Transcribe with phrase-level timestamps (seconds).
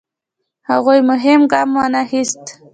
[0.69, 2.45] هغوی مهم ګام وانخیست.